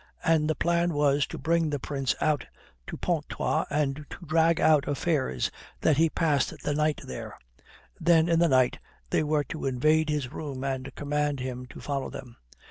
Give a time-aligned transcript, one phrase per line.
[0.25, 2.47] And the plan was to bring the Prince out
[2.87, 7.37] to Pontoise and so drag out affairs that he passed the night there.
[7.99, 8.79] Then in the night
[9.11, 12.37] they were to invade his room and command him to follow them.